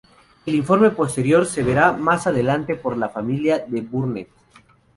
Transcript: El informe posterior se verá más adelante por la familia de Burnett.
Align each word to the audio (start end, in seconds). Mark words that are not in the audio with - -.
El 0.47 0.55
informe 0.55 0.89
posterior 0.89 1.45
se 1.45 1.61
verá 1.61 1.91
más 1.91 2.25
adelante 2.25 2.73
por 2.73 2.97
la 2.97 3.09
familia 3.09 3.59
de 3.59 3.81
Burnett. 3.81 4.29